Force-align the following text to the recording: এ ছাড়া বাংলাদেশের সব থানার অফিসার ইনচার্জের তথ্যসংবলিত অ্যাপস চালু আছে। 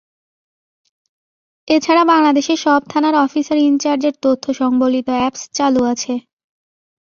এ 1.67 1.77
ছাড়া 1.79 2.03
বাংলাদেশের 2.05 2.59
সব 2.65 2.81
থানার 2.89 3.15
অফিসার 3.25 3.57
ইনচার্জের 3.61 4.15
তথ্যসংবলিত 4.23 5.07
অ্যাপস 5.11 5.41
চালু 5.53 5.81
আছে। 5.83 6.13